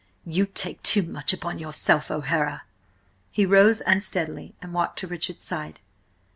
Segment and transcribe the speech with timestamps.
[0.25, 2.63] "You take too much upon yourself, O'Hara!"
[3.29, 5.79] He rose unsteadily and walked to Richard's side.